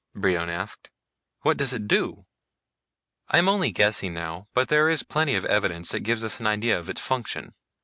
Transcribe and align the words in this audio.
Brion 0.15 0.49
asked. 0.49 0.89
"What 1.41 1.57
does 1.57 1.73
it 1.73 1.87
do?" 1.87 2.25
"I'm 3.29 3.47
only 3.47 3.71
guessing 3.71 4.15
now, 4.15 4.47
but 4.55 4.67
there 4.67 4.89
is 4.89 5.03
plenty 5.03 5.35
of 5.35 5.45
evidence 5.45 5.91
that 5.91 5.99
gives 5.99 6.23
us 6.25 6.39
an 6.39 6.47
idea 6.47 6.79
of 6.79 6.89
its 6.89 7.01
function. 7.01 7.53